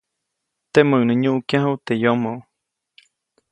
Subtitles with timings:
[0.73, 2.33] Temäʼuŋ nä nyuʼkyaju teʼ yomo.